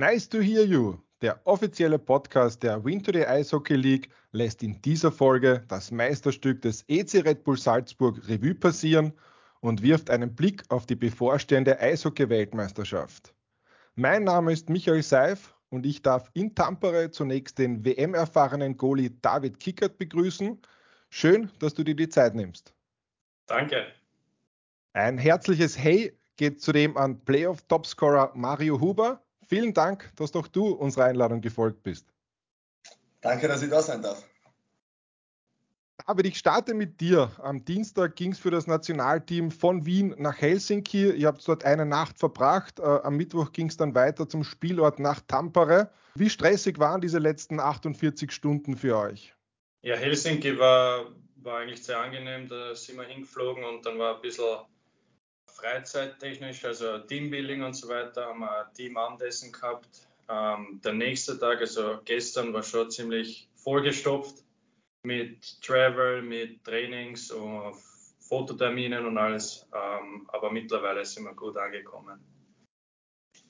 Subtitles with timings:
[0.00, 0.96] Nice to hear you.
[1.20, 5.90] Der offizielle Podcast der Win to the Ice Hockey League lässt in dieser Folge das
[5.90, 9.12] Meisterstück des EC Red Bull Salzburg Revue passieren
[9.60, 13.34] und wirft einen Blick auf die bevorstehende Eishockey-Weltmeisterschaft.
[13.94, 19.60] Mein Name ist Michael Seif und ich darf in Tampere zunächst den WM-erfahrenen Goalie David
[19.60, 20.58] Kickert begrüßen.
[21.10, 22.72] Schön, dass du dir die Zeit nimmst.
[23.44, 23.84] Danke.
[24.94, 29.22] Ein herzliches Hey geht zudem an Playoff-Topscorer Mario Huber.
[29.50, 32.06] Vielen Dank, dass doch du unserer Einladung gefolgt bist.
[33.20, 34.24] Danke, dass ich da sein darf.
[36.06, 37.32] Aber ich starte mit dir.
[37.42, 41.10] Am Dienstag ging es für das Nationalteam von Wien nach Helsinki.
[41.10, 42.78] Ihr habt dort eine Nacht verbracht.
[42.78, 45.90] Äh, am Mittwoch ging es dann weiter zum Spielort nach Tampere.
[46.14, 49.34] Wie stressig waren diese letzten 48 Stunden für euch?
[49.82, 51.06] Ja, Helsinki war,
[51.42, 52.48] war eigentlich sehr angenehm.
[52.48, 54.60] Da sind wir hingeflogen und dann war ein bisschen
[55.60, 60.08] freizeittechnisch, also Teambuilding und so weiter, haben wir ein Teamabendessen gehabt.
[60.28, 64.44] Ähm, der nächste Tag, also gestern, war schon ziemlich vollgestopft
[65.04, 67.74] mit Travel, mit Trainings und
[68.20, 69.66] Fototerminen und alles.
[69.74, 72.20] Ähm, aber mittlerweile sind wir gut angekommen.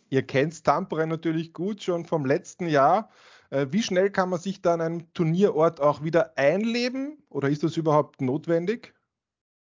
[0.09, 3.11] Ihr kennt Tampere natürlich gut schon vom letzten Jahr.
[3.51, 7.63] Äh, wie schnell kann man sich da an einem Turnierort auch wieder einleben oder ist
[7.63, 8.95] das überhaupt notwendig?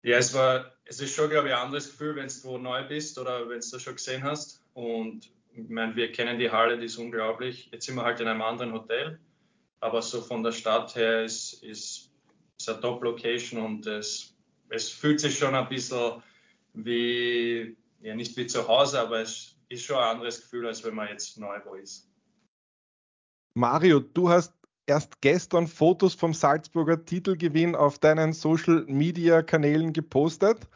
[0.03, 3.17] Ja, es war, es ist schon, glaube ich, ein anderes Gefühl, wenn du neu bist
[3.17, 4.63] oder wenn du das schon gesehen hast.
[4.73, 7.69] Und ich meine, wir kennen die Halle, die ist unglaublich.
[7.71, 9.19] Jetzt sind wir halt in einem anderen Hotel,
[9.79, 12.11] aber so von der Stadt her ist, ist,
[12.57, 14.35] ist eine Top-Location und es,
[14.69, 16.21] es fühlt sich schon ein bisschen
[16.73, 20.95] wie, ja nicht wie zu Hause, aber es ist schon ein anderes Gefühl, als wenn
[20.95, 22.09] man jetzt neu wo ist.
[23.55, 24.53] Mario, du hast
[24.87, 30.67] erst gestern Fotos vom Salzburger Titelgewinn auf deinen Social Media Kanälen gepostet.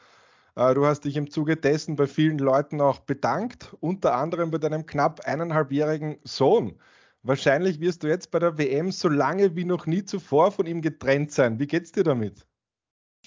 [0.55, 4.57] Äh, du hast dich im Zuge dessen bei vielen Leuten auch bedankt, unter anderem bei
[4.57, 6.79] deinem knapp eineinhalbjährigen Sohn.
[7.23, 10.81] Wahrscheinlich wirst du jetzt bei der WM so lange wie noch nie zuvor von ihm
[10.81, 11.59] getrennt sein.
[11.59, 12.45] Wie geht's dir damit?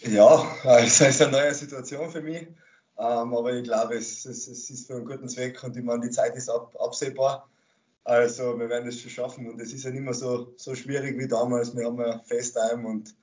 [0.02, 2.48] Ja, es ist eine neue Situation für mich.
[2.96, 6.36] Ähm, aber ich glaube, es, ist für einen guten Zweck und ich meine, die Zeit
[6.36, 7.48] ist ab, absehbar.
[8.04, 11.18] Also wir werden es schon schaffen und es ist ja nicht mehr so, so schwierig
[11.18, 11.74] wie damals.
[11.74, 13.14] Wir haben ja FaceTime und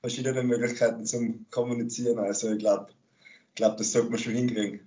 [0.00, 2.18] verschiedene Möglichkeiten zum Kommunizieren.
[2.18, 2.86] Also ich glaube,
[3.56, 4.80] glaub, das sollte man schon hinkriegen.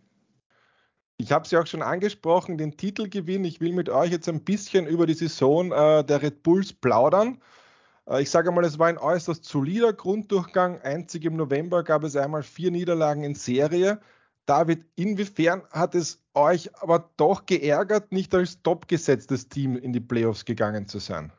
[1.17, 3.43] Ich habe es ja auch schon angesprochen, den Titelgewinn.
[3.43, 7.41] Ich will mit euch jetzt ein bisschen über die Saison äh, der Red Bulls plaudern.
[8.07, 10.81] Äh, ich sage mal, es war ein äußerst solider Grunddurchgang.
[10.81, 13.99] Einzig im November gab es einmal vier Niederlagen in Serie.
[14.45, 20.45] David, inwiefern hat es euch aber doch geärgert, nicht als topgesetztes Team in die Playoffs
[20.45, 21.31] gegangen zu sein?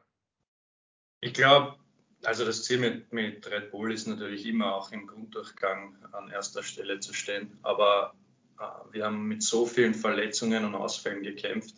[1.20, 1.76] Ich glaube,
[2.24, 6.62] also das Ziel mit, mit Red Bull ist natürlich immer auch im Grunddurchgang an erster
[6.62, 7.58] Stelle zu stehen.
[7.62, 8.14] Aber
[8.58, 11.76] äh, wir haben mit so vielen Verletzungen und Ausfällen gekämpft,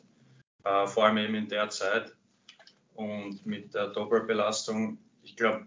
[0.65, 2.15] äh, vor allem eben in der Zeit
[2.95, 4.99] und mit der Doppelbelastung.
[5.23, 5.67] Ich glaube,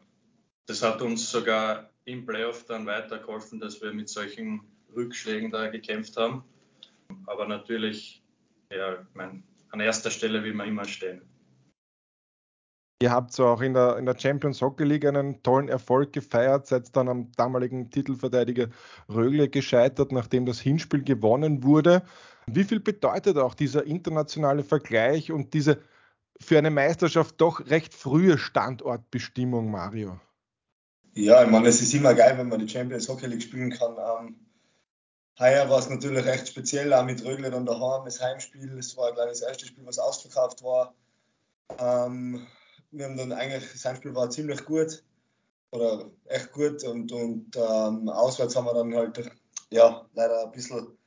[0.68, 4.62] das hat uns sogar im Playoff dann weitergeholfen, dass wir mit solchen
[4.96, 6.44] Rückschlägen da gekämpft haben.
[7.26, 8.24] Aber natürlich,
[8.72, 11.22] ja, mein, an erster Stelle will man immer stehen.
[13.00, 16.66] Ihr habt so auch in der, in der Champions Hockey League einen tollen Erfolg gefeiert,
[16.66, 18.70] seid dann am damaligen Titelverteidiger
[19.08, 22.02] Rögle gescheitert, nachdem das Hinspiel gewonnen wurde.
[22.48, 25.80] Wie viel bedeutet auch dieser internationale Vergleich und diese
[26.40, 30.20] für eine Meisterschaft doch recht frühe Standortbestimmung, Mario?
[31.14, 34.36] Ja, ich meine, es ist immer geil, wenn man die Champions Hockey League spielen kann.
[35.40, 38.78] Heuer war es natürlich recht speziell, auch mit Rögle dann daheim, das Heimspiel.
[38.78, 40.96] Es war, glaube ich, das erste Spiel, was ausverkauft war.
[41.78, 42.48] Ähm,
[42.92, 45.04] wir haben dann eigentlich, das Heimspiel war ziemlich gut
[45.72, 49.30] oder echt gut und, und ähm, auswärts haben wir dann halt
[49.70, 50.98] ja, leider ein bisschen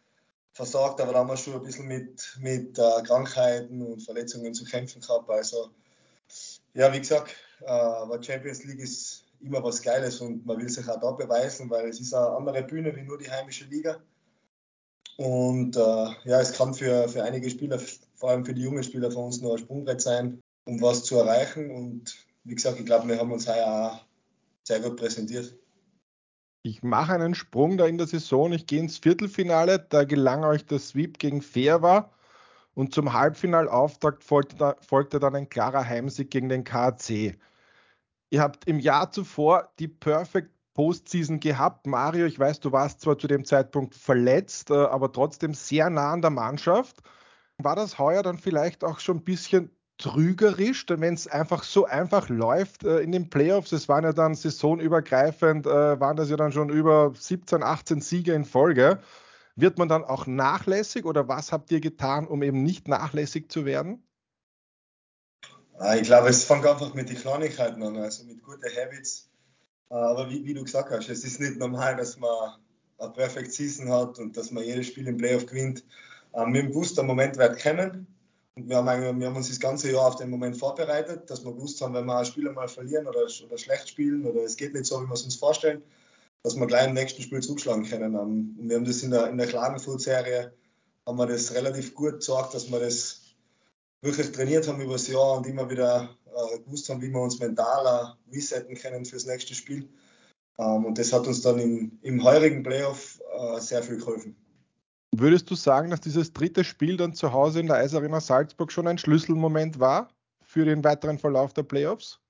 [0.52, 4.64] versagt, aber da haben wir schon ein bisschen mit, mit äh, Krankheiten und Verletzungen zu
[4.64, 5.28] kämpfen gehabt.
[5.30, 5.70] Also,
[6.74, 10.88] ja, wie gesagt, äh, aber Champions League ist immer was Geiles und man will sich
[10.88, 14.00] auch da beweisen, weil es ist eine andere Bühne wie nur die heimische Liga.
[15.20, 17.78] Und äh, ja, es kann für, für einige Spieler,
[18.14, 21.18] vor allem für die jungen Spieler von uns, nur ein Sprungbrett sein, um was zu
[21.18, 21.70] erreichen.
[21.70, 24.06] Und wie gesagt, ich glaube, wir haben uns heuer auch
[24.66, 25.54] sehr gut präsentiert.
[26.62, 28.50] Ich mache einen Sprung da in der Saison.
[28.52, 29.78] Ich gehe ins Viertelfinale.
[29.90, 32.10] Da gelang euch der Sweep gegen Fairwa.
[32.72, 37.36] Und zum Halbfinalauftakt folgte, folgte dann ein klarer Heimsieg gegen den KC.
[38.30, 40.50] Ihr habt im Jahr zuvor die Perfect
[40.80, 41.86] Postseason gehabt.
[41.86, 46.10] Mario, ich weiß, du warst zwar zu dem Zeitpunkt verletzt, äh, aber trotzdem sehr nah
[46.10, 47.02] an der Mannschaft.
[47.58, 51.84] War das heuer dann vielleicht auch schon ein bisschen trügerisch, denn wenn es einfach so
[51.84, 56.38] einfach läuft äh, in den Playoffs, es waren ja dann saisonübergreifend, äh, waren das ja
[56.38, 59.00] dann schon über 17, 18 Siege in Folge.
[59.56, 63.66] Wird man dann auch nachlässig oder was habt ihr getan, um eben nicht nachlässig zu
[63.66, 64.02] werden?
[65.78, 69.29] Ah, ich glaube, es fängt einfach mit den Kleinigkeiten an, also mit guten Habits.
[69.90, 72.54] Aber wie, wie, du gesagt hast, es ist nicht normal, dass man
[72.98, 75.84] eine Perfect Season hat und dass man jedes Spiel im Playoff gewinnt.
[76.32, 78.06] Ähm, wir haben gewusst, der Moment wird kommen.
[78.54, 81.52] Und wir haben, wir haben uns das ganze Jahr auf den Moment vorbereitet, dass wir
[81.52, 84.74] gewusst haben, wenn wir ein Spiel mal verlieren oder, oder schlecht spielen oder es geht
[84.74, 85.82] nicht so, wie wir es uns vorstellen,
[86.42, 88.14] dass wir gleich im nächsten Spiel zuschlagen können.
[88.14, 90.52] Ähm, und wir haben das in der, in der Klagenfurt-Serie,
[91.06, 93.22] haben wir das relativ gut gezeigt, dass wir das
[94.02, 97.38] wirklich trainiert haben über das Jahr und immer wieder äh, gewusst haben, wie wir uns
[97.38, 99.88] mental resetten können fürs nächste Spiel.
[100.58, 104.36] Ähm, und das hat uns dann im, im heurigen Playoff äh, sehr viel geholfen.
[105.12, 108.86] Würdest du sagen, dass dieses dritte Spiel dann zu Hause in der Eisarena Salzburg schon
[108.86, 110.08] ein Schlüsselmoment war
[110.42, 112.20] für den weiteren Verlauf der Playoffs?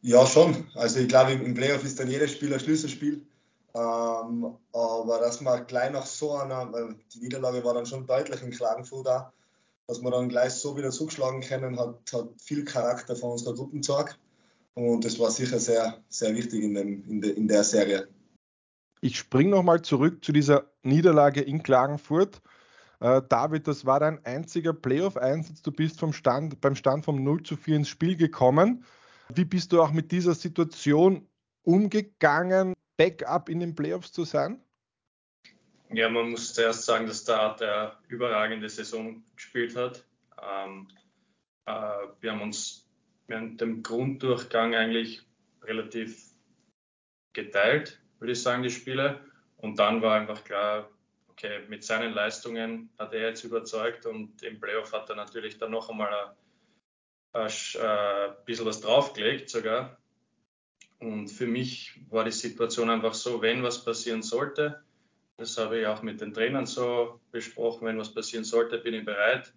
[0.00, 0.66] Ja, schon.
[0.74, 3.26] Also ich glaube, im Playoff ist dann jedes Spiel ein Schlüsselspiel.
[3.74, 8.42] Ähm, aber dass man gleich nach so einer, weil die Niederlage war dann schon deutlich
[8.42, 9.32] in Klagenfurt da,
[9.88, 13.76] dass wir dann gleich so wieder zugeschlagen können, hat, hat viel Charakter von unserer Gruppe
[13.76, 14.18] gezeigt.
[14.74, 18.06] Und das war sicher sehr, sehr wichtig in, dem, in, de, in der Serie.
[19.00, 22.42] Ich springe nochmal zurück zu dieser Niederlage in Klagenfurt.
[23.00, 25.62] Äh, David, das war dein einziger Playoff-Einsatz.
[25.62, 28.84] Du bist vom Stand, beim Stand vom 0 zu 4 ins Spiel gekommen.
[29.34, 31.26] Wie bist du auch mit dieser Situation
[31.62, 34.60] umgegangen, Backup in den Playoffs zu sein?
[35.90, 40.04] Ja, man muss zuerst sagen, dass da der überragende Saison gespielt hat.
[40.42, 40.88] Ähm,
[41.64, 41.72] äh,
[42.20, 42.86] wir haben uns
[43.26, 45.22] während dem Grunddurchgang eigentlich
[45.62, 46.30] relativ
[47.32, 49.24] geteilt, würde ich sagen, die Spiele.
[49.56, 50.90] Und dann war einfach klar,
[51.28, 55.70] okay, mit seinen Leistungen hat er jetzt überzeugt und im Playoff hat er natürlich dann
[55.70, 56.34] noch einmal
[57.32, 57.50] ein, ein,
[57.80, 59.98] ein bisschen was draufgelegt sogar.
[60.98, 64.82] Und für mich war die Situation einfach so, wenn was passieren sollte,
[65.38, 67.86] das habe ich auch mit den Trainern so besprochen.
[67.86, 69.54] Wenn was passieren sollte, bin ich bereit.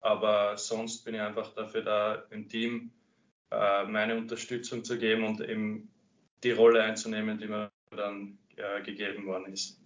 [0.00, 2.92] Aber sonst bin ich einfach dafür da, im Team
[3.50, 5.90] äh, meine Unterstützung zu geben und eben
[6.44, 9.80] die Rolle einzunehmen, die mir dann äh, gegeben worden ist.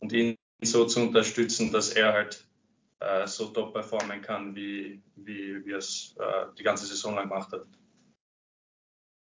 [0.00, 2.46] Und ihn so zu unterstützen, dass er halt
[3.00, 6.14] äh, so top performen kann, wie, wie, wie er es
[6.58, 7.66] die ganze Saison lang gemacht hat.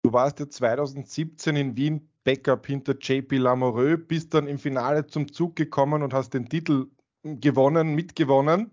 [0.03, 5.33] Du warst ja 2017 in Wien Backup hinter JP Lamoureux, bist dann im Finale zum
[5.33, 6.87] Zug gekommen und hast den Titel
[7.23, 8.73] gewonnen, mitgewonnen.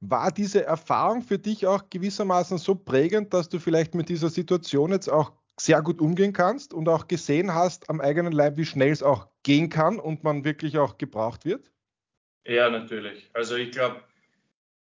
[0.00, 4.90] War diese Erfahrung für dich auch gewissermaßen so prägend, dass du vielleicht mit dieser Situation
[4.90, 8.90] jetzt auch sehr gut umgehen kannst und auch gesehen hast am eigenen Leib, wie schnell
[8.90, 11.70] es auch gehen kann und man wirklich auch gebraucht wird?
[12.46, 13.30] Ja, natürlich.
[13.32, 14.02] Also ich glaube,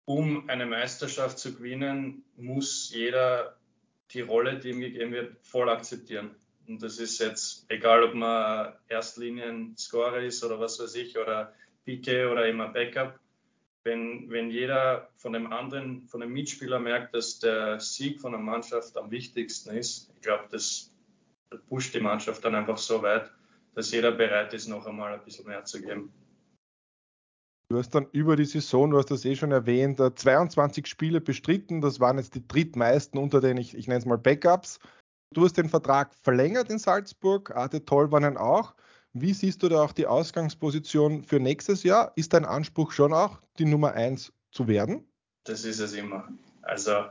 [0.05, 3.57] um eine Meisterschaft zu gewinnen, muss jeder
[4.11, 6.35] die Rolle, die ihm gegeben wird, voll akzeptieren.
[6.71, 11.53] Und das ist jetzt egal, ob man Erstlinien-Scorer ist oder was weiß ich, oder
[11.83, 13.19] PK oder immer Backup.
[13.83, 18.39] Wenn, wenn jeder von dem anderen, von dem Mitspieler merkt, dass der Sieg von der
[18.39, 20.93] Mannschaft am wichtigsten ist, ich glaube, das
[21.67, 23.29] pusht die Mannschaft dann einfach so weit,
[23.75, 26.13] dass jeder bereit ist, noch einmal ein bisschen mehr zu geben.
[27.69, 31.81] Du hast dann über die Saison, du hast das eh schon erwähnt, 22 Spiele bestritten.
[31.81, 34.79] Das waren jetzt die drittmeisten unter den, ich, ich nenne es mal Backups.
[35.33, 38.75] Du hast den Vertrag verlängert in Salzburg, Arte Tolvanen auch.
[39.13, 42.11] Wie siehst du da auch die Ausgangsposition für nächstes Jahr?
[42.17, 45.09] Ist dein Anspruch schon auch, die Nummer 1 zu werden?
[45.45, 46.27] Das ist es immer.
[46.61, 47.05] Also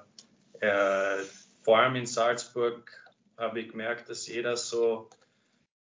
[0.60, 1.16] äh,
[1.62, 2.90] vor allem in Salzburg
[3.38, 5.08] habe ich gemerkt, dass jeder so,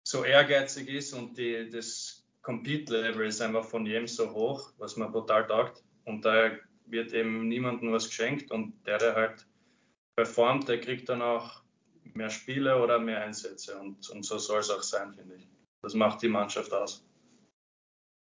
[0.03, 5.13] so ehrgeizig ist und die, das Compete-Level ist einfach von jedem so hoch, was man
[5.13, 5.83] total taugt.
[6.03, 6.51] Und da
[6.85, 9.47] wird eben niemandem was geschenkt und der, der halt
[10.15, 11.64] performt, der kriegt dann auch
[12.13, 13.77] mehr Spiele oder mehr Einsätze.
[13.79, 15.47] Und, und so soll es auch sein, finde ich.
[15.81, 17.03] Das macht die Mannschaft aus.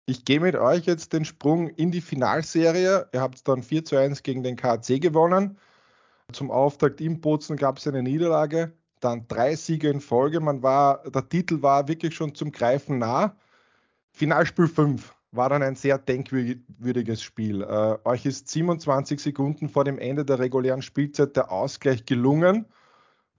[0.06, 3.08] Ich gehe mit euch jetzt den Sprung in die Finalserie.
[3.12, 5.56] Ihr habt dann 4 zu 1 gegen den KC gewonnen.
[6.32, 10.40] Zum Auftakt in Bozen gab es eine Niederlage, dann drei Siege in Folge.
[10.40, 13.36] Man war, der Titel war wirklich schon zum Greifen nah.
[14.12, 17.62] Finalspiel 5 war dann ein sehr denkwürdiges Spiel.
[17.62, 22.66] Äh, euch ist 27 Sekunden vor dem Ende der regulären Spielzeit der Ausgleich gelungen.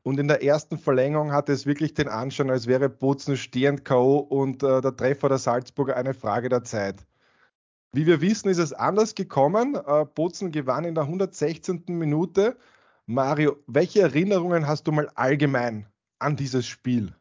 [0.04, 4.18] Und in der ersten Verlängerung hatte es wirklich den Anschein, als wäre Bozen stehend K.O.
[4.18, 7.06] und äh, der Treffer der Salzburger eine Frage der Zeit.
[7.94, 9.76] Wie wir wissen, ist es anders gekommen.
[9.76, 11.84] Äh, Bozen gewann in der 116.
[11.88, 12.58] Minute.
[13.06, 15.86] Mario, welche Erinnerungen hast du mal allgemein
[16.18, 17.14] an dieses Spiel?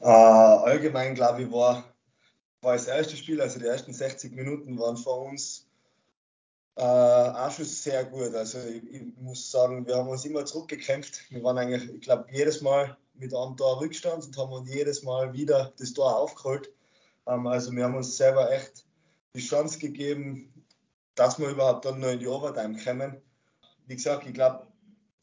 [0.00, 1.84] Äh, allgemein, glaube ich, war,
[2.60, 5.65] war das erste Spiel, also die ersten 60 Minuten waren für uns
[6.76, 8.34] äh, auch schon sehr gut.
[8.34, 11.30] Also ich, ich, muss sagen, wir haben uns immer zurückgekämpft.
[11.30, 15.02] Wir waren eigentlich, ich glaube, jedes Mal mit einem Tor Rückstand und haben uns jedes
[15.02, 16.70] Mal wieder das Tor aufgeholt.
[17.26, 18.84] Ähm, also wir haben uns selber echt
[19.34, 20.52] die Chance gegeben,
[21.14, 23.22] dass wir überhaupt dann noch in die Overtime kommen.
[23.86, 24.66] Wie gesagt, ich glaube,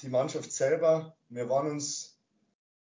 [0.02, 2.18] die Mannschaft selber, wir waren uns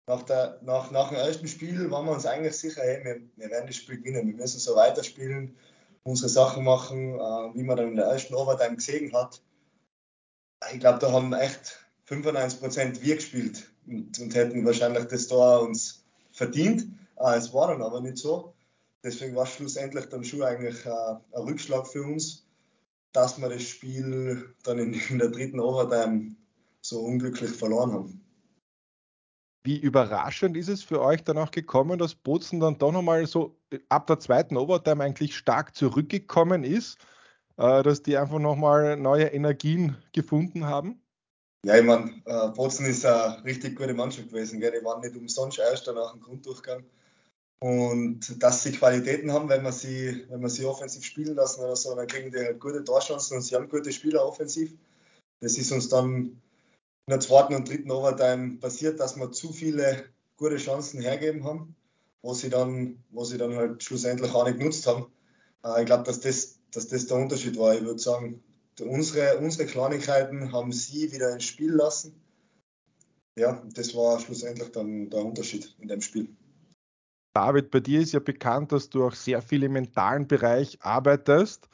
[0.07, 3.51] nach, der, nach, nach dem ersten Spiel, waren wir uns eigentlich sicher, hey, wir, wir
[3.51, 5.57] werden das Spiel gewinnen, wir müssen so weiterspielen,
[6.05, 9.43] unsere Sachen machen, äh, wie man dann in der ersten Overtime gesehen hat.
[10.73, 11.79] Ich glaube, da haben echt
[12.09, 16.89] 95% wir gespielt und, und, hätten wahrscheinlich das Tor uns verdient.
[17.17, 18.55] Äh, es war dann aber nicht so.
[19.05, 22.47] Deswegen war schlussendlich dann schon eigentlich äh, ein Rückschlag für uns,
[23.13, 26.37] dass wir das Spiel dann in, in der dritten Overtime
[26.81, 28.21] so unglücklich verloren haben.
[29.65, 33.57] Wie überraschend ist es für euch dann auch gekommen, dass Bozen dann doch nochmal so
[33.89, 36.99] ab der zweiten Overtime eigentlich stark zurückgekommen ist,
[37.57, 41.03] äh, dass die einfach nochmal neue Energien gefunden haben?
[41.65, 44.59] Ja, ich meine, äh, Bozen ist eine richtig gute Mannschaft gewesen.
[44.59, 44.73] Gell?
[44.79, 46.85] Die waren nicht umsonst Erster nach dem Grunddurchgang.
[47.63, 51.77] Und dass sie Qualitäten haben, wenn man sie, wenn man sie offensiv spielen lassen oder
[51.77, 54.75] so, dann kriegen die halt gute Torchancen und sie haben gute Spieler offensiv.
[55.41, 56.43] Das ist uns dann
[57.07, 61.77] in der zweiten und dritten Overtime passiert, dass wir zu viele gute Chancen hergeben haben,
[62.23, 65.07] wo sie dann, wo sie dann halt schlussendlich auch nicht genutzt haben.
[65.65, 67.75] Äh, ich glaube, dass das, dass das der Unterschied war.
[67.75, 68.43] Ich würde sagen,
[68.81, 72.15] unsere, unsere Kleinigkeiten haben sie wieder ins Spiel lassen.
[73.37, 76.29] Ja, das war schlussendlich dann der Unterschied in dem Spiel.
[77.35, 81.69] David, bei dir ist ja bekannt, dass du auch sehr viel im mentalen Bereich arbeitest.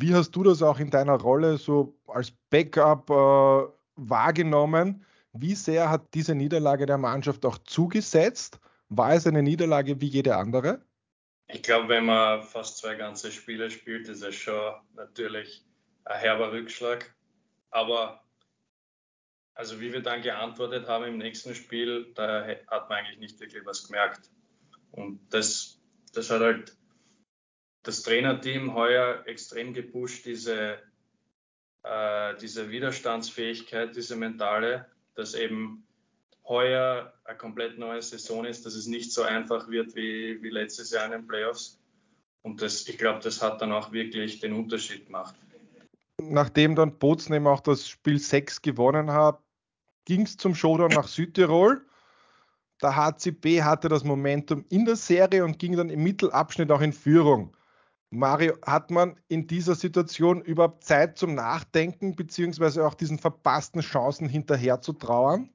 [0.00, 5.04] Wie hast du das auch in deiner Rolle so als Backup äh, wahrgenommen?
[5.32, 8.58] Wie sehr hat diese Niederlage der Mannschaft auch zugesetzt?
[8.96, 10.84] War es eine Niederlage wie jede andere?
[11.48, 15.64] Ich glaube, wenn man fast zwei ganze Spiele spielt, ist es schon natürlich
[16.04, 17.14] ein herber Rückschlag.
[17.70, 18.24] Aber
[19.54, 23.64] also wie wir dann geantwortet haben im nächsten Spiel, da hat man eigentlich nicht wirklich
[23.64, 24.30] was gemerkt.
[24.90, 25.80] Und das,
[26.12, 26.76] das hat halt
[27.82, 30.78] das Trainerteam heuer extrem gepusht, diese
[31.84, 35.86] äh, diese Widerstandsfähigkeit, diese mentale, dass eben
[36.46, 40.90] heuer eine komplett neue Saison ist, dass es nicht so einfach wird wie, wie letztes
[40.90, 41.78] Jahr in den Playoffs.
[42.42, 45.34] Und das, ich glaube, das hat dann auch wirklich den Unterschied gemacht.
[46.20, 49.40] Nachdem dann Bozen eben auch das Spiel 6 gewonnen hat,
[50.04, 51.84] ging es zum Showdown nach Südtirol.
[52.82, 56.92] Der HCB hatte das Momentum in der Serie und ging dann im Mittelabschnitt auch in
[56.92, 57.56] Führung.
[58.10, 64.28] Mario, hat man in dieser Situation überhaupt Zeit zum Nachdenken, beziehungsweise auch diesen verpassten Chancen
[64.28, 65.50] hinterher zu trauern?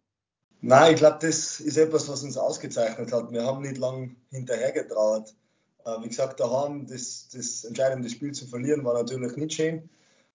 [0.61, 3.31] Nein, ich glaube, das ist etwas, was uns ausgezeichnet hat.
[3.31, 5.33] Wir haben nicht lange hinterher getrauert.
[5.85, 9.89] Äh, wie gesagt, daheim das, das entscheidende Spiel zu verlieren, war natürlich nicht schön.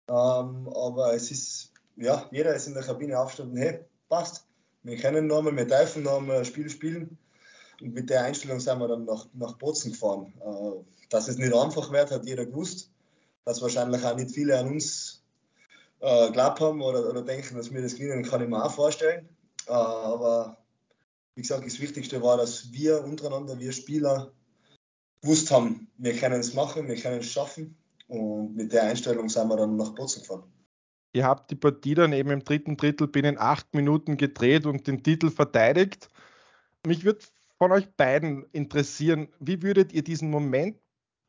[0.08, 4.46] Ähm, aber es ist, ja, jeder ist in der Kabine aufgestanden, hey, passt.
[4.82, 7.18] Wir können nochmal, wir dürfen nochmal ein Spiel spielen.
[7.82, 10.32] Und mit der Einstellung sind wir dann nach, nach Bozen gefahren.
[10.40, 12.90] Äh, dass es nicht einfach wird, hat jeder gewusst.
[13.44, 15.22] Dass wahrscheinlich auch nicht viele an uns
[16.00, 19.28] äh, glaubt haben oder, oder denken, dass wir das gewinnen, kann ich mir auch vorstellen.
[19.66, 20.56] Äh, aber
[21.34, 24.32] wie gesagt, das Wichtigste war, dass wir untereinander, wir Spieler,
[25.24, 27.76] gewusst haben, wir können es machen, wir können es schaffen.
[28.08, 30.44] Und mit der Einstellung sind wir dann nach Bozen gefahren.
[31.14, 35.02] Ihr habt die Partie dann eben im dritten Drittel binnen acht Minuten gedreht und den
[35.02, 36.08] Titel verteidigt.
[36.86, 37.20] Mich würde
[37.56, 40.76] von euch beiden interessieren, wie würdet ihr diesen Moment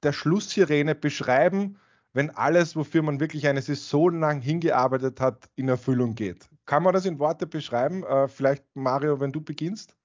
[0.04, 1.80] der Schlusssirene beschreiben,
[2.13, 6.50] wenn alles, wofür man wirklich eine Saison lang hingearbeitet hat, in Erfüllung geht?
[6.65, 8.03] Kann man das in Worte beschreiben?
[8.03, 9.95] Äh, vielleicht, Mario, wenn du beginnst?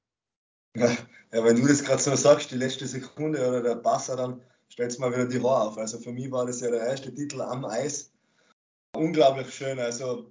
[0.75, 0.97] Ja,
[1.31, 4.99] wenn du das gerade so sagst, die letzte Sekunde oder der Passer, dann stellt es
[4.99, 5.79] mal wieder die Haare auf.
[5.79, 8.12] Also für mich war das ja der erste Titel am Eis.
[8.95, 9.79] Unglaublich schön.
[9.79, 10.31] Also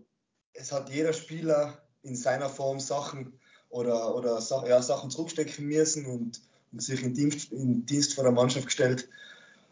[0.53, 6.41] es hat jeder Spieler in seiner Form Sachen oder, oder ja, Sachen zurückstecken müssen und,
[6.71, 9.09] und sich in Dienst, in Dienst vor der Mannschaft gestellt.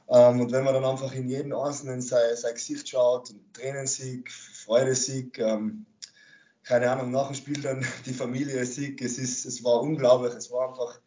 [0.10, 5.38] Ähm, und wenn man dann einfach in jeden Einzelnen sein, sein Gesicht schaut, Tränensieg, Freudesieg,
[5.40, 5.86] ähm,
[6.68, 10.52] keine Ahnung, nach dem Spiel dann die Familie Sieg, es, ist, es war unglaublich, es
[10.52, 11.00] war einfach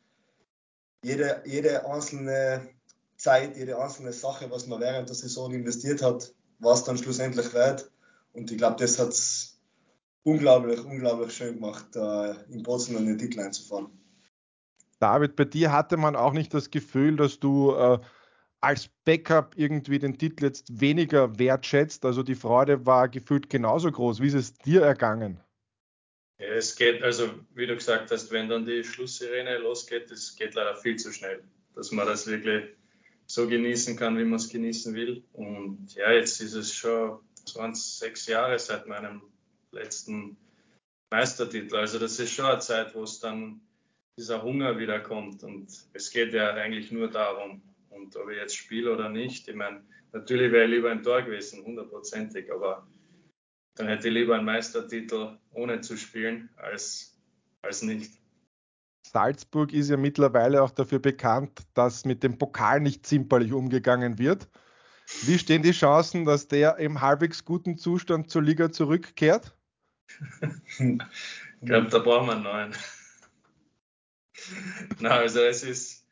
[1.03, 2.69] jede, jede einzelne
[3.17, 7.53] Zeit, jede einzelne Sache, was man während der Saison investiert hat, war es dann schlussendlich
[7.53, 7.91] wert.
[8.33, 9.61] Und ich glaube, das hat es
[10.23, 13.89] unglaublich, unglaublich schön gemacht, äh, in Bozen an den Titel einzufahren.
[14.99, 17.99] David, bei dir hatte man auch nicht das Gefühl, dass du äh,
[18.61, 22.05] als Backup irgendwie den Titel jetzt weniger wertschätzt.
[22.05, 24.21] Also die Freude war gefühlt genauso groß.
[24.21, 25.41] Wie ist es dir ergangen?
[26.41, 30.55] Ja, es geht, also wie du gesagt hast, wenn dann die Schlusssirene losgeht, das geht
[30.55, 31.45] leider viel zu schnell,
[31.75, 32.65] dass man das wirklich
[33.27, 35.23] so genießen kann, wie man es genießen will.
[35.35, 39.21] Und ja, jetzt ist es schon 26 Jahre seit meinem
[39.73, 40.39] letzten
[41.11, 41.77] Meistertitel.
[41.77, 43.61] Also das ist schon eine Zeit, wo es dann
[44.17, 45.45] dieser Hunger wieder kommt.
[45.45, 49.55] Und es geht ja eigentlich nur darum, und ob ich jetzt spiele oder nicht, ich
[49.55, 52.87] meine, natürlich wäre ich lieber im Tor gewesen, hundertprozentig, aber
[53.81, 57.17] dann hätte ich lieber einen Meistertitel ohne zu spielen als,
[57.63, 58.13] als nicht.
[59.07, 64.51] Salzburg ist ja mittlerweile auch dafür bekannt, dass mit dem Pokal nicht zimperlich umgegangen wird.
[65.23, 69.57] Wie stehen die Chancen, dass der im halbwegs guten Zustand zur Liga zurückkehrt?
[70.79, 70.99] ich
[71.63, 72.75] glaube, da brauchen wir einen neuen.
[75.01, 76.07] Na, also es ist,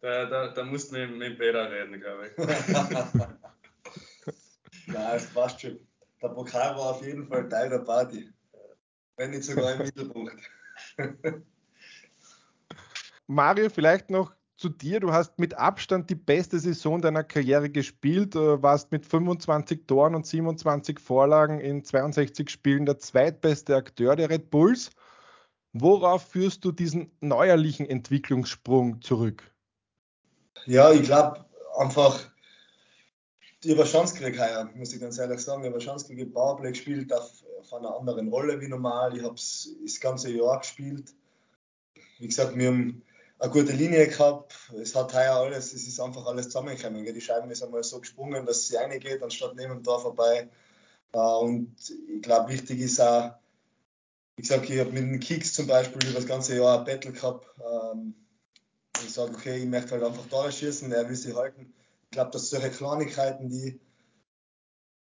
[0.00, 2.36] da, da, da musst du mit, mit Peter reden, glaube ich.
[4.86, 5.78] Nein, es passt schon.
[6.24, 8.32] Der Pokal war auf jeden Fall Teil der Party.
[9.18, 10.50] Wenn nicht sogar im Mittelpunkt.
[13.26, 15.00] Mario, vielleicht noch zu dir.
[15.00, 20.14] Du hast mit Abstand die beste Saison deiner Karriere gespielt, du warst mit 25 Toren
[20.14, 24.92] und 27 Vorlagen in 62 Spielen der zweitbeste Akteur der Red Bulls.
[25.74, 29.42] Worauf führst du diesen neuerlichen Entwicklungssprung zurück?
[30.64, 31.44] Ja, ich glaube
[31.76, 32.33] einfach,
[33.64, 35.62] ich habe eine Chance gekriegt heuer, muss ich ganz ehrlich sagen.
[35.62, 37.30] Ich habe eine Chance gekriegt, Powerplay gespielt auf,
[37.60, 39.16] auf einer anderen Rolle wie normal.
[39.16, 41.14] Ich habe das ganze Jahr gespielt.
[42.18, 43.02] Wie gesagt, wir haben
[43.38, 44.54] eine gute Linie gehabt.
[44.80, 47.04] Es hat heuer alles, es ist einfach alles zusammengekommen.
[47.04, 50.48] Die Scheiben ist einmal so gesprungen, dass sie reingeht, anstatt neben dem Tor vorbei.
[51.12, 51.74] Äh, und
[52.08, 53.32] ich glaube, wichtig ist auch,
[54.36, 57.12] wie gesagt, ich habe mit den Kicks zum Beispiel über das ganze Jahr ein Battle
[57.12, 57.46] gehabt.
[57.60, 58.14] Ähm,
[59.04, 61.74] ich sage, okay, ich möchte halt einfach Tore schießen, er will sie halten.
[62.14, 63.80] Ich glaube, dass solche Kleinigkeiten, die,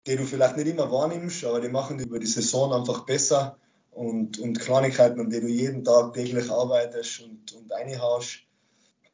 [0.06, 3.58] die du vielleicht nicht immer wahrnimmst, aber die machen die über die Saison einfach besser
[3.90, 8.44] und, und Kleinigkeiten, an denen du jeden Tag täglich arbeitest und, und reinhaust,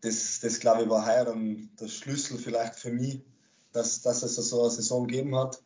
[0.02, 3.20] das, das glaube ich war heuer dann der Schlüssel vielleicht für mich,
[3.72, 5.60] dass, dass es so eine Saison gegeben hat.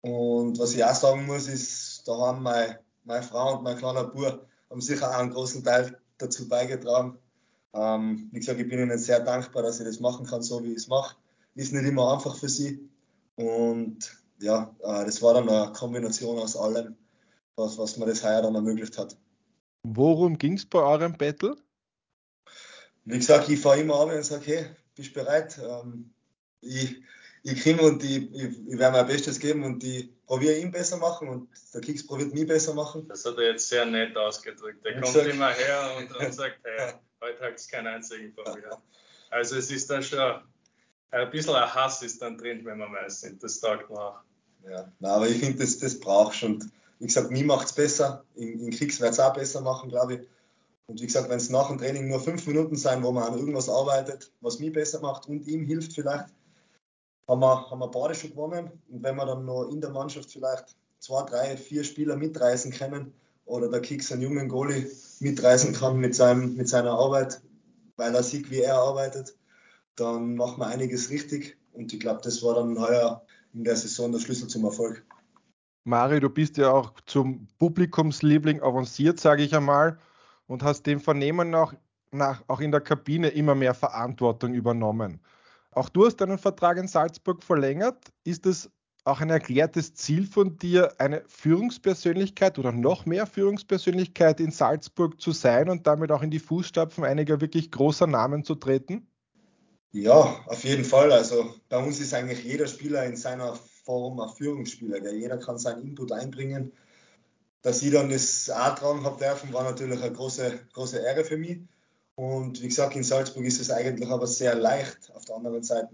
[0.00, 4.04] Und was ich auch sagen muss, ist, da haben meine, meine Frau und mein kleiner
[4.04, 7.18] Bub haben sicher auch einen großen Teil dazu beigetragen.
[7.74, 10.70] Ähm, wie gesagt, ich bin ihnen sehr dankbar, dass ich das machen kann, so wie
[10.70, 11.14] ich es mache.
[11.58, 12.88] Ist nicht immer einfach für sie.
[13.34, 13.98] Und
[14.38, 16.96] ja, äh, das war dann eine Kombination aus allem
[17.56, 19.16] was, was mir das heuer dann ermöglicht hat.
[19.82, 21.56] Worum ging es bei eurem Battle?
[23.04, 25.58] Wie gesagt, ich fahre immer an und sage, hey, bist du bereit?
[25.60, 26.14] Ähm,
[26.60, 27.02] ich,
[27.42, 30.98] ich komme und ich, ich, ich werde mein Bestes geben und ich probiere ihn besser
[30.98, 33.08] machen und der Kicks probiert mich besser machen.
[33.08, 34.86] Das hat er jetzt sehr nett ausgedrückt.
[34.86, 38.44] Er kommt gesagt, immer her und, und sagt, hey, heute hat es keinen einzigen von
[38.54, 38.80] mir.
[39.30, 40.40] Also es ist dann schon
[41.10, 43.42] ein bisschen ein Hass ist dann drin, wenn wir mal sind.
[43.42, 44.22] Das taugt nach.
[44.68, 46.68] Ja, na, aber ich finde, das, das brauchst und
[46.98, 48.24] wie gesagt, mir macht es besser.
[48.34, 50.20] In, in Kriegs wird es auch besser machen, glaube ich.
[50.86, 53.38] Und wie gesagt, wenn es nach dem Training nur fünf Minuten sein, wo man an
[53.38, 56.30] irgendwas arbeitet, was mich besser macht und ihm hilft vielleicht,
[57.28, 58.70] haben wir, haben wir beide schon gewonnen.
[58.88, 63.12] Und wenn wir dann noch in der Mannschaft vielleicht zwei, drei, vier Spieler mitreißen können
[63.44, 64.90] oder der Kicks einen jungen Goalie
[65.20, 67.40] mitreißen kann mit, seinem, mit seiner Arbeit,
[67.96, 69.36] weil er sieht, wie er arbeitet,
[69.98, 71.56] dann machen wir einiges richtig.
[71.72, 75.04] Und ich glaube, das war dann heuer in der Saison der Schlüssel zum Erfolg.
[75.84, 79.98] Mari, du bist ja auch zum Publikumsliebling avanciert, sage ich einmal,
[80.46, 81.74] und hast dem Vernehmen nach,
[82.10, 85.20] nach, auch in der Kabine immer mehr Verantwortung übernommen.
[85.70, 87.96] Auch du hast deinen Vertrag in Salzburg verlängert.
[88.24, 88.70] Ist es
[89.04, 95.32] auch ein erklärtes Ziel von dir, eine Führungspersönlichkeit oder noch mehr Führungspersönlichkeit in Salzburg zu
[95.32, 99.06] sein und damit auch in die Fußstapfen einiger wirklich großer Namen zu treten?
[99.92, 101.12] Ja, auf jeden Fall.
[101.12, 105.00] Also bei uns ist eigentlich jeder Spieler in seiner Form ein Führungsspieler.
[105.00, 105.16] Gell?
[105.16, 106.72] Jeder kann seinen Input einbringen.
[107.62, 111.36] Dass ich dann das auch tragen habe dürfen, war natürlich eine große, große Ehre für
[111.38, 111.60] mich.
[112.14, 115.88] Und wie gesagt, in Salzburg ist es eigentlich aber sehr leicht auf der anderen Seite,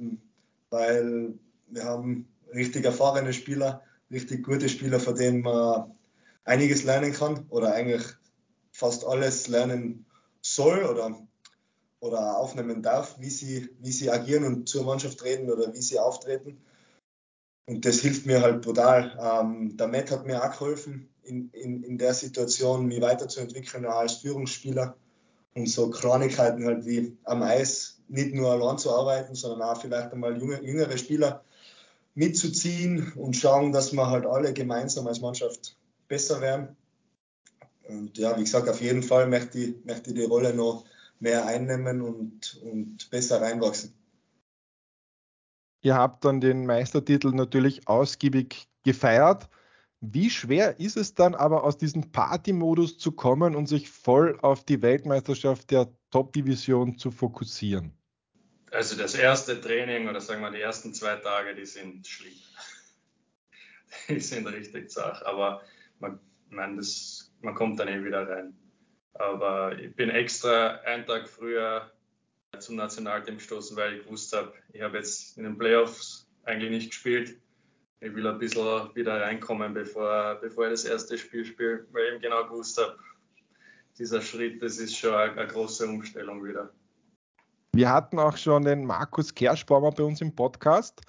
[0.71, 1.35] weil
[1.69, 5.93] wir haben richtig erfahrene Spieler, richtig gute Spieler, von denen man
[6.45, 8.03] einiges lernen kann oder eigentlich
[8.73, 10.07] fast alles lernen
[10.41, 11.17] soll oder,
[12.05, 15.99] oder aufnehmen darf, wie sie, wie sie agieren und zur Mannschaft reden oder wie sie
[15.99, 16.59] auftreten.
[17.67, 19.19] Und das hilft mir halt brutal.
[19.19, 24.15] Ähm, der Matt hat mir auch geholfen, in, in, in der Situation mich weiterzuentwickeln als
[24.15, 24.97] Führungsspieler.
[25.55, 30.13] Und so Kleinigkeiten halt wie am Eis nicht nur allein zu arbeiten, sondern auch vielleicht
[30.13, 31.43] einmal junge, jüngere Spieler
[32.15, 35.75] mitzuziehen und schauen, dass wir halt alle gemeinsam als Mannschaft
[36.07, 36.77] besser werden.
[37.89, 40.85] Und ja, wie gesagt, auf jeden Fall möchte ich, möchte ich die Rolle noch
[41.21, 43.95] mehr einnehmen und, und besser reinwachsen.
[45.83, 49.49] Ihr habt dann den Meistertitel natürlich ausgiebig gefeiert.
[50.01, 54.65] Wie schwer ist es dann aber aus diesem Party-Modus zu kommen und sich voll auf
[54.65, 57.93] die Weltmeisterschaft der Top-Division zu fokussieren?
[58.71, 62.33] Also das erste Training oder sagen wir die ersten zwei Tage, die sind schlimm.
[64.09, 65.63] Die sind richtig zart, aber
[66.01, 66.19] man,
[66.51, 68.53] man, das, man kommt dann eh wieder rein.
[69.15, 71.91] Aber ich bin extra einen Tag früher
[72.59, 76.91] zum Nationalteam gestoßen, weil ich gewusst habe, ich habe jetzt in den Playoffs eigentlich nicht
[76.91, 77.37] gespielt.
[78.01, 82.13] ich will ein bisschen wieder reinkommen, bevor, bevor ich das erste Spiel spiele, weil ich
[82.13, 82.97] eben genau gewusst habe,
[83.99, 86.71] dieser Schritt, das ist schon eine, große Umstellung wieder.
[87.73, 91.01] Wir hatten auch schon den Markus Kerschbaumer bei uns im Podcast,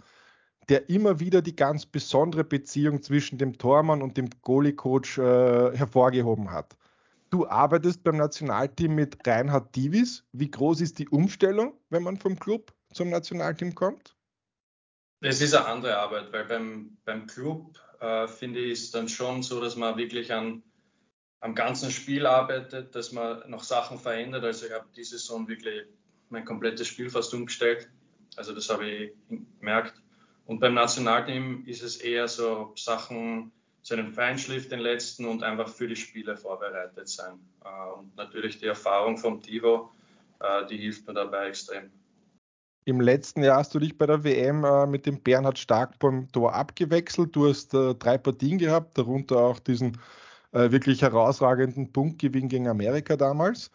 [0.69, 6.51] der immer wieder die ganz besondere Beziehung zwischen dem Tormann und dem Goalie-Coach äh, hervorgehoben
[6.51, 6.75] hat.
[7.35, 10.23] Du arbeitest beim Nationalteam mit Reinhard Divis.
[10.31, 14.15] Wie groß ist die Umstellung, wenn man vom Club zum Nationalteam kommt?
[15.19, 19.43] Es ist eine andere Arbeit, weil beim, beim Club äh, finde ich es dann schon
[19.43, 20.63] so, dass man wirklich an,
[21.41, 24.45] am ganzen Spiel arbeitet, dass man noch Sachen verändert.
[24.45, 25.87] Also ich habe diese Saison wirklich
[26.29, 27.89] mein komplettes Spiel fast umgestellt.
[28.37, 29.11] Also das habe ich
[29.59, 30.01] gemerkt.
[30.45, 33.51] Und beim Nationalteam ist es eher so Sachen,
[33.85, 37.35] so einen Feinschliff den letzten und einfach für die Spiele vorbereitet sein.
[37.63, 39.91] Äh, und natürlich die Erfahrung vom Tivo,
[40.39, 41.91] äh, die hilft mir dabei extrem.
[42.85, 46.31] Im letzten Jahr hast du dich bei der WM äh, mit dem Bernhard Stark beim
[46.31, 47.35] Tor abgewechselt.
[47.35, 49.97] Du hast drei Partien gehabt, darunter auch diesen
[50.51, 53.71] wirklich herausragenden Punktgewinn gegen Amerika damals.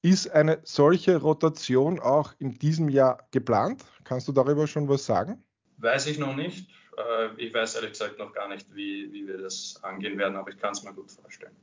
[0.00, 3.84] Ist eine solche Rotation auch in diesem Jahr geplant?
[4.04, 5.44] Kannst du darüber schon was sagen?
[5.76, 6.70] Weiß ich noch nicht.
[6.96, 10.50] Äh, ich weiß ehrlich gesagt noch gar nicht, wie, wie wir das angehen werden, aber
[10.50, 11.56] ich kann es mir gut vorstellen.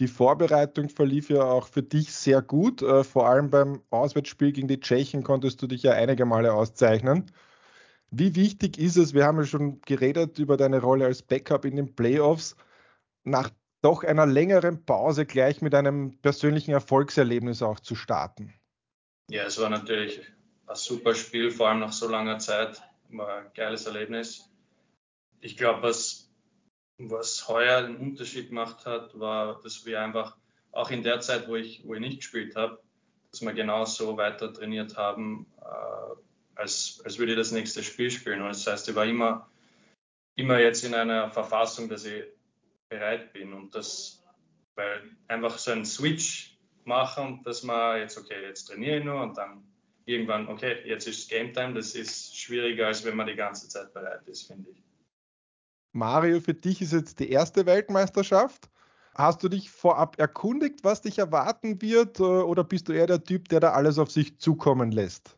[0.00, 2.82] Die Vorbereitung verlief ja auch für dich sehr gut.
[2.82, 7.30] Äh, vor allem beim Auswärtsspiel gegen die Tschechen konntest du dich ja einige Male auszeichnen.
[8.10, 11.76] Wie wichtig ist es, wir haben ja schon geredet über deine Rolle als Backup in
[11.76, 12.56] den Playoffs,
[13.24, 13.50] nach
[13.82, 18.54] doch einer längeren Pause gleich mit einem persönlichen Erfolgserlebnis auch zu starten?
[19.30, 20.22] Ja, es war natürlich
[20.66, 22.82] ein super Spiel, vor allem nach so langer Zeit.
[23.16, 24.50] War ein geiles Erlebnis.
[25.40, 26.24] Ich glaube, was
[26.98, 30.36] was heuer einen Unterschied gemacht hat, war, dass wir einfach
[30.72, 32.80] auch in der Zeit, wo ich, wo ich nicht gespielt habe,
[33.30, 36.14] dass wir genauso weiter trainiert haben, äh,
[36.54, 38.42] als, als würde ich das nächste Spiel spielen.
[38.42, 39.48] Und das heißt, ich war immer,
[40.36, 42.24] immer jetzt in einer Verfassung, dass ich
[42.88, 44.24] bereit bin und das,
[44.76, 49.36] weil einfach so einen Switch machen, dass man jetzt, okay, jetzt trainiere ich nur und
[49.36, 49.64] dann
[50.06, 53.92] irgendwann, okay, jetzt ist Game Time, das ist schwieriger, als wenn man die ganze Zeit
[53.92, 54.82] bereit ist, finde ich.
[55.92, 58.68] Mario, für dich ist jetzt die erste Weltmeisterschaft.
[59.14, 63.22] Hast du dich vorab erkundigt, was dich erwarten wird, äh, oder bist du eher der
[63.22, 65.36] Typ, der da alles auf sich zukommen lässt?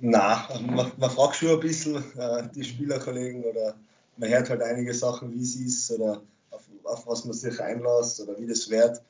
[0.00, 3.74] Na, man, man, fragt schon ein bisschen äh, die Spielerkollegen oder
[4.18, 8.20] man hört halt einige Sachen, wie es ist oder auf, auf, was man sich einlässt
[8.20, 9.02] oder wie das wird.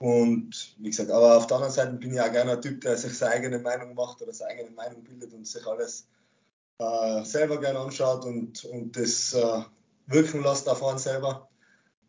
[0.00, 2.96] Und wie gesagt, aber auf der anderen Seite bin ich auch gerne ein Typ, der
[2.96, 6.08] sich seine eigene Meinung macht oder seine eigene Meinung bildet und sich alles
[6.78, 9.62] äh, selber gerne anschaut und, und das äh,
[10.06, 11.50] wirken lässt auf einen selber.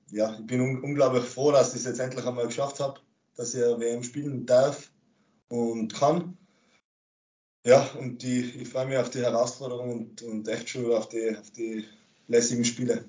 [0.10, 3.02] Ja, ich bin un unglaublich froh, dass ich es jetzt endlich einmal geschafft habe,
[3.36, 4.90] dass ich WM spielen darf
[5.50, 6.38] und kann.
[7.66, 11.36] Ja, und die, ich freue mich auf die Herausforderung und, und echt schon auf die,
[11.38, 11.86] auf die
[12.28, 13.04] lässigen Spiele.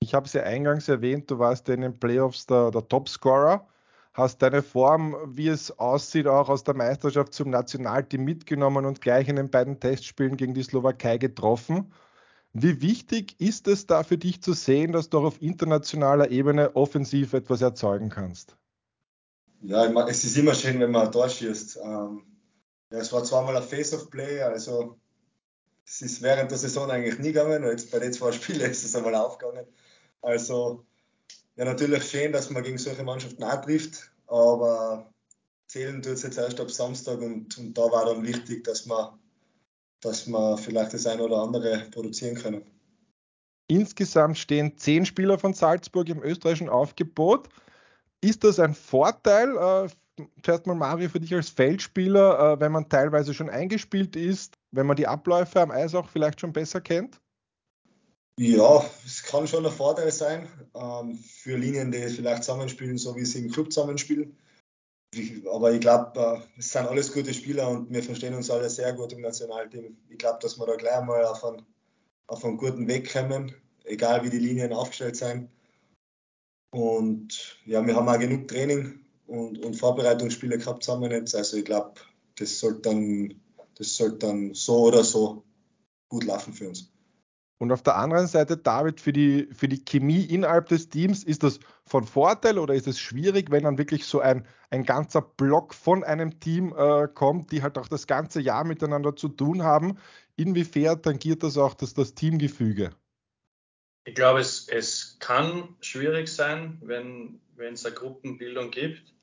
[0.00, 3.68] Ich habe es ja eingangs erwähnt, du warst in den Playoffs der, der Topscorer,
[4.12, 9.28] hast deine Form, wie es aussieht, auch aus der Meisterschaft zum Nationalteam mitgenommen und gleich
[9.28, 11.92] in den beiden Testspielen gegen die Slowakei getroffen.
[12.52, 16.76] Wie wichtig ist es da für dich zu sehen, dass du auch auf internationaler Ebene
[16.76, 18.56] offensiv etwas erzeugen kannst?
[19.62, 21.78] Ja, es ist immer schön, wenn man ein schießt.
[21.82, 22.24] Ähm,
[22.90, 24.98] ja, es war zweimal ein Face-of-Play, also
[25.86, 27.64] es ist während der Saison eigentlich nie gegangen.
[27.64, 29.66] Jetzt bei den zwei Spielen ist es einmal aufgegangen.
[30.20, 30.84] Also
[31.56, 35.12] ja, natürlich schön, dass man gegen solche Mannschaften auch trifft, aber
[35.68, 39.18] zählen tut es jetzt erst ab Samstag und, und da war dann wichtig, dass man
[40.02, 42.62] dass wir vielleicht das eine oder andere produzieren können.
[43.68, 47.48] Insgesamt stehen zehn Spieler von Salzburg im österreichischen Aufgebot.
[48.20, 49.88] Ist das ein Vorteil, äh,
[50.42, 54.86] zuerst mal Mario, für dich als Feldspieler, äh, wenn man teilweise schon eingespielt ist, wenn
[54.86, 57.20] man die Abläufe am Eis auch vielleicht schon besser kennt?
[58.38, 63.24] Ja, es kann schon ein Vorteil sein ähm, für Linien, die vielleicht zusammenspielen, so wie
[63.24, 64.36] sie im Club zusammenspielen
[65.50, 68.92] aber ich glaube, äh, es sind alles gute Spieler und wir verstehen uns alle sehr
[68.94, 69.96] gut im Nationalteam.
[70.08, 71.62] Ich glaube, dass wir da gleich mal auf einen,
[72.28, 75.50] auf einen guten Weg kommen, egal wie die Linien aufgestellt sind.
[76.74, 81.34] Und ja, wir haben auch genug Training und, und Vorbereitungsspiele gehabt zusammen jetzt.
[81.34, 82.00] Also ich glaube,
[82.36, 83.34] das sollte dann,
[83.74, 85.44] das sollte dann so oder so
[86.08, 86.90] gut laufen für uns.
[87.62, 91.44] Und auf der anderen Seite, David, für die, für die Chemie innerhalb des Teams, ist
[91.44, 95.72] das von Vorteil oder ist es schwierig, wenn dann wirklich so ein, ein ganzer Block
[95.72, 99.96] von einem Team äh, kommt, die halt auch das ganze Jahr miteinander zu tun haben?
[100.34, 102.90] Inwiefern tangiert das auch das, das Teamgefüge?
[104.06, 109.14] Ich glaube, es, es kann schwierig sein, wenn, es eine Gruppenbildung gibt.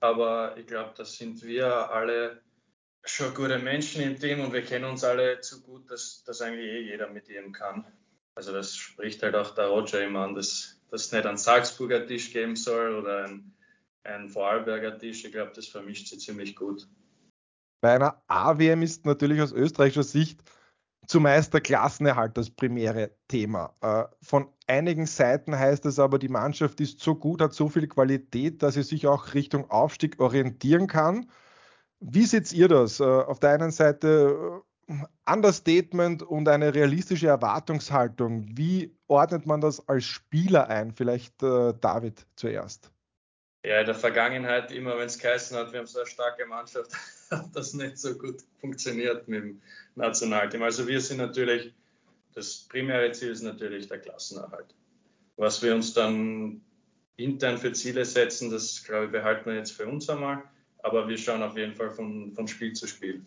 [0.00, 2.42] Aber ich glaube, da sind wir alle
[3.04, 6.66] schon gute Menschen im Team und wir kennen uns alle zu gut, dass, dass eigentlich
[6.66, 7.84] eh jeder mit jedem kann.
[8.34, 12.32] Also das spricht halt auch der Roger immer an, dass es nicht einen Salzburger Tisch
[12.32, 13.52] geben soll oder ein,
[14.04, 15.24] ein Vorarlberger Tisch.
[15.24, 16.88] Ich glaube, das vermischt sich ziemlich gut.
[17.80, 20.40] Bei einer AWM ist natürlich aus österreichischer Sicht
[21.06, 23.74] zumeist der Klassenerhalt das primäre Thema.
[23.82, 27.86] Äh, von einigen Seiten heißt es aber, die Mannschaft ist so gut, hat so viel
[27.86, 31.28] Qualität, dass sie sich auch Richtung Aufstieg orientieren kann.
[32.06, 33.00] Wie seht ihr das?
[33.00, 38.46] Äh, auf der einen Seite äh, Understatement und eine realistische Erwartungshaltung.
[38.50, 40.92] Wie ordnet man das als Spieler ein?
[40.92, 42.90] Vielleicht David zuerst.
[43.64, 46.90] Ja, in der Vergangenheit, immer wenn es geheißen hat, wir haben so eine starke Mannschaft,
[47.30, 49.62] hat das nicht so gut funktioniert mit dem
[49.94, 50.62] Nationalteam.
[50.62, 51.72] Also wir sind natürlich,
[52.34, 54.74] das primäre Ziel ist natürlich der Klassenerhalt.
[55.38, 56.60] Was wir uns dann
[57.16, 60.42] intern für Ziele setzen, das glaube ich behalten wir jetzt für uns einmal,
[60.84, 63.24] aber wir schauen auf jeden Fall von, von Spiel zu Spiel.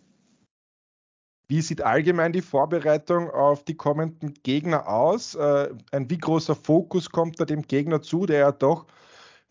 [1.50, 5.34] Wie sieht allgemein die Vorbereitung auf die kommenden Gegner aus?
[5.36, 8.86] Äh, ein wie großer Fokus kommt da dem Gegner zu, der ja doch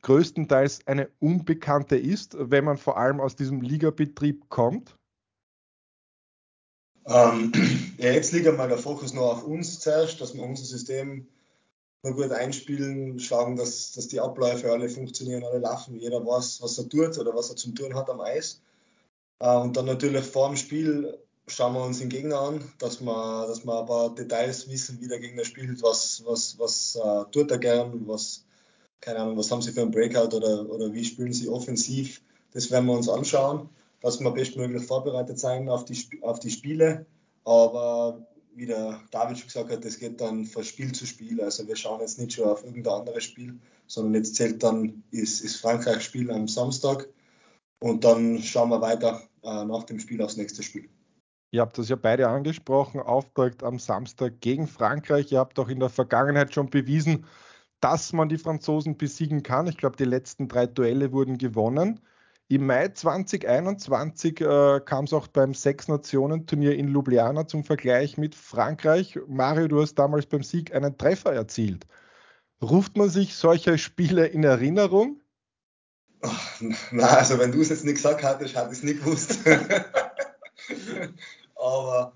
[0.03, 4.95] größtenteils eine Unbekannte ist, wenn man vor allem aus diesem Ligabetrieb kommt?
[7.07, 7.51] Ähm,
[7.99, 11.27] ja, jetzt liegt einmal der Fokus nur auf uns zuerst, dass wir unser System
[12.02, 16.78] nur gut einspielen, schauen, dass, dass die Abläufe alle funktionieren, alle laufen, jeder weiß, was
[16.78, 18.61] er tut oder was er zum Tun hat am Eis.
[19.40, 23.46] Äh, und dann natürlich vor dem Spiel schauen wir uns den Gegner an, dass wir,
[23.46, 27.50] dass wir ein paar Details wissen, wie der Gegner spielt, was, was, was uh, tut
[27.50, 28.44] er gern, was,
[29.00, 32.20] keine Ahnung, was haben sie für einen Breakout oder, oder wie spielen sie offensiv.
[32.52, 33.68] Das werden wir uns anschauen,
[34.00, 37.06] dass wir bestmöglich vorbereitet sein auf die, auf die Spiele.
[37.44, 38.26] Aber
[38.57, 41.40] wie der David schon gesagt hat, das geht dann von Spiel zu Spiel.
[41.40, 45.42] Also wir schauen jetzt nicht schon auf irgendein anderes Spiel, sondern jetzt zählt dann, ist,
[45.42, 47.09] ist Frankreich Spiel am Samstag
[47.81, 50.88] und dann schauen wir weiter äh, nach dem Spiel aufs nächste Spiel.
[51.53, 55.31] Ihr habt das ja beide angesprochen, Auftakt am Samstag gegen Frankreich.
[55.33, 57.27] Ihr habt auch in der Vergangenheit schon bewiesen,
[57.81, 59.66] dass man die Franzosen besiegen kann.
[59.66, 62.01] Ich glaube, die letzten drei Duelle wurden gewonnen.
[62.48, 69.18] Im Mai 2021 äh, kam es auch beim Sechs-Nationen-Turnier in Ljubljana zum Vergleich mit Frankreich.
[69.26, 71.88] Mario, du hast damals beim Sieg einen Treffer erzielt.
[72.62, 75.20] Ruft man sich solche Spiele in Erinnerung?
[76.22, 76.61] Ach,
[76.92, 79.40] na, also wenn du es jetzt nicht gesagt hattest, hatte ich es nicht gewusst.
[81.56, 82.12] Aber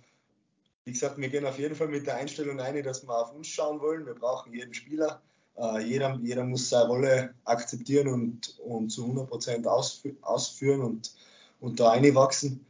[0.85, 3.49] wie gesagt, wir gehen auf jeden Fall mit der Einstellung ein, dass wir auf uns
[3.49, 4.07] schauen wollen.
[4.07, 5.21] Wir brauchen jeden Spieler.
[5.61, 11.13] Äh, jeder, jeder muss seine Rolle akzeptieren und, und zu 100 Prozent ausfü ausführen und,
[11.61, 12.65] und da reinwachsen.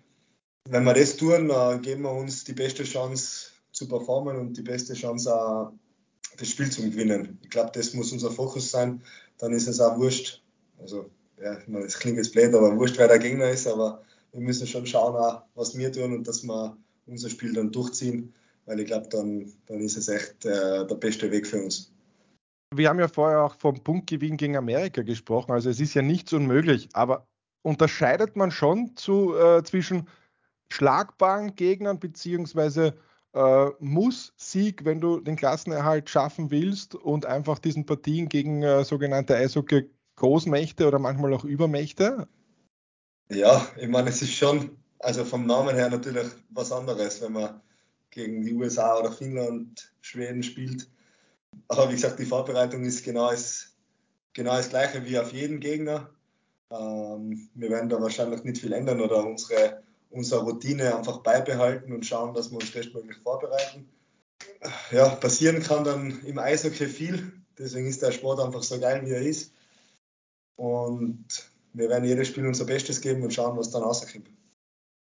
[0.68, 4.62] Wenn wir das tun, äh, geben wir uns die beste Chance zu performen und die
[4.62, 7.38] beste Chance, äh, das Spiel zu gewinnen.
[7.42, 9.02] Ich glaube, das muss unser Fokus sein.
[9.38, 10.42] Dann ist es auch wurscht.
[10.78, 11.08] Also,
[11.40, 13.68] ja, das klingt jetzt blöd, aber wurscht, wer der Gegner ist.
[13.68, 16.76] Aber wir müssen schon schauen, auch, was wir tun und dass wir
[17.06, 18.34] unser Spiel dann durchziehen,
[18.66, 21.92] weil ich glaube, dann, dann ist es echt äh, der beste Weg für uns
[22.74, 25.52] wir haben ja vorher auch vom Punktgewinn gegen Amerika gesprochen.
[25.52, 27.26] Also es ist ja nichts unmöglich, aber
[27.62, 30.08] unterscheidet man schon zu, äh, zwischen
[30.72, 32.94] schlagbaren Gegnern beziehungsweise
[33.32, 39.36] äh, Muss-Sieg, wenn du den Klassenerhalt schaffen willst und einfach diesen Partien gegen äh, sogenannte
[39.36, 42.28] Eishockey-Großmächte oder manchmal auch Übermächte?
[43.30, 47.60] Ja, ich meine, es ist schon, also vom Namen her natürlich was anderes, wenn man
[48.10, 50.88] gegen die USA oder Finnland, Schweden spielt
[51.70, 53.76] aber wie gesagt, die Vorbereitung ist genau das,
[54.32, 56.10] genau das gleiche wie auf jeden Gegner.
[56.70, 62.04] Ähm, wir werden da wahrscheinlich nicht viel ändern oder unsere, unsere Routine einfach beibehalten und
[62.04, 63.88] schauen, dass wir uns bestmöglich vorbereiten.
[64.90, 67.32] Ja, passieren kann dann im Eishockey viel.
[67.56, 69.52] Deswegen ist der Sport einfach so geil, wie er ist.
[70.56, 74.28] Und wir werden jedes Spiel unser Bestes geben und schauen, was dann rauskommt.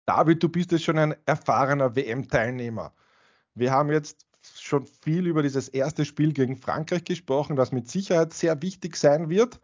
[0.06, 2.92] David, du bist jetzt schon ein erfahrener WM-Teilnehmer.
[3.54, 8.32] Wir haben jetzt schon viel über dieses erste Spiel gegen Frankreich gesprochen, das mit Sicherheit
[8.32, 9.60] sehr wichtig sein wird.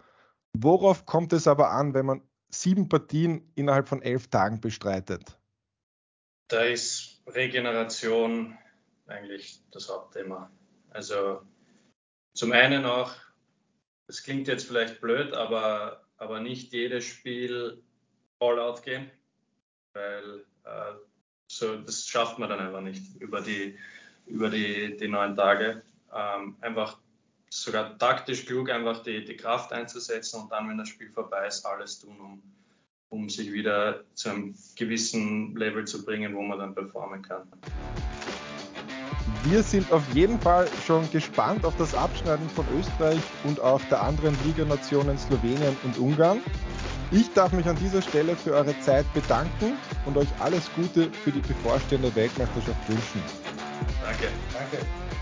[0.52, 5.38] Worauf kommt es aber an, wenn man sieben Partien innerhalb von elf Tagen bestreitet?
[6.48, 8.56] Da ist Regeneration
[9.06, 10.50] eigentlich das Hauptthema.
[10.90, 11.42] Also
[12.34, 13.14] zum einen auch,
[14.06, 17.82] das klingt jetzt vielleicht blöd, aber, aber nicht jedes Spiel
[18.40, 19.10] all out gehen,
[19.92, 20.94] weil äh,
[21.50, 23.78] so, das schafft man dann einfach nicht über die
[24.28, 25.82] über die, die neun Tage.
[26.14, 26.98] Ähm, einfach
[27.50, 31.64] sogar taktisch klug, einfach die, die Kraft einzusetzen und dann, wenn das Spiel vorbei ist,
[31.64, 32.42] alles tun, um,
[33.10, 37.42] um sich wieder zu einem gewissen Level zu bringen, wo man dann performen kann.
[39.44, 44.02] Wir sind auf jeden Fall schon gespannt auf das Abschneiden von Österreich und auch der
[44.02, 46.40] anderen Liganationen Slowenien und Ungarn.
[47.10, 51.30] Ich darf mich an dieser Stelle für eure Zeit bedanken und euch alles Gute für
[51.30, 53.47] die bevorstehende Weltmeisterschaft wünschen.
[54.09, 54.33] Danke.
[54.55, 55.17] Danke.